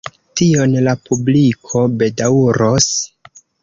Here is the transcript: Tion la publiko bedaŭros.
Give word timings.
Tion 0.39 0.73
la 0.87 0.95
publiko 1.11 1.85
bedaŭros. 2.01 2.93